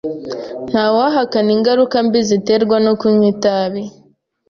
Ntawahakana 0.69 1.49
ingaruka 1.57 1.95
mbi 2.05 2.19
ziterwa 2.29 2.77
no 2.85 2.93
kunywa 2.99 3.25
itabi. 3.33 3.83